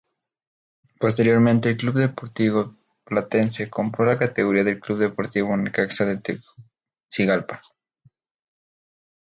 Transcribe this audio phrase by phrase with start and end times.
[0.99, 7.61] Posteriormente el Club Deportivo Platense compró la categoría del Club Deportivo Necaxa de Tegucigalpa.